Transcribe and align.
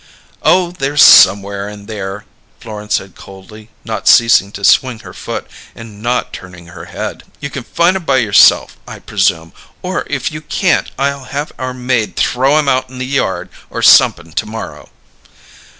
"Oh, 0.41 0.71
they're 0.71 0.97
somewhere 0.97 1.69
in 1.69 1.85
there," 1.85 2.25
Florence 2.59 2.95
said 2.95 3.13
coldly, 3.15 3.69
not 3.85 4.07
ceasing 4.07 4.51
to 4.53 4.63
swing 4.63 4.97
her 5.01 5.13
foot, 5.13 5.45
and 5.75 6.01
not 6.01 6.33
turning 6.33 6.65
her 6.69 6.85
head. 6.85 7.21
"You 7.39 7.51
can 7.51 7.63
find 7.63 7.95
'em 7.95 8.03
by 8.03 8.17
yourself, 8.17 8.77
I 8.87 8.97
presume, 8.97 9.53
or 9.83 10.05
if 10.09 10.31
you 10.31 10.41
can't 10.41 10.89
I'll 10.97 11.25
have 11.25 11.51
our 11.59 11.75
maid 11.75 12.15
throw 12.15 12.57
'em 12.57 12.67
out 12.67 12.89
in 12.89 12.97
the 12.97 13.05
yard 13.05 13.49
or 13.69 13.83
somep'n 13.83 14.33
to 14.37 14.45
morrow." 14.47 14.89